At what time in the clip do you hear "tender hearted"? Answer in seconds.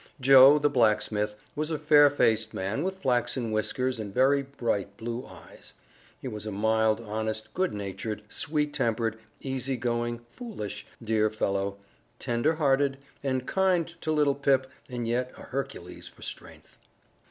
12.17-12.97